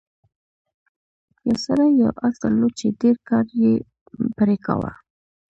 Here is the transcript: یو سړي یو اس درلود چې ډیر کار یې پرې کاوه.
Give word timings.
یو 1.47 1.55
سړي 1.65 1.87
یو 2.01 2.11
اس 2.25 2.33
درلود 2.43 2.73
چې 2.79 2.87
ډیر 3.01 3.15
کار 3.29 3.45
یې 3.61 3.73
پرې 4.37 4.55
کاوه. 4.65 4.91